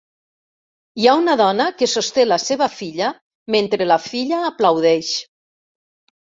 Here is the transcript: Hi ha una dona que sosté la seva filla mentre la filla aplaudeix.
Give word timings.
Hi 1.01 1.05
ha 1.09 1.13
una 1.19 1.35
dona 1.41 1.67
que 1.81 1.89
sosté 1.91 2.25
la 2.31 2.39
seva 2.45 2.69
filla 2.79 3.11
mentre 3.59 3.91
la 3.93 4.01
filla 4.09 4.43
aplaudeix. 4.51 5.15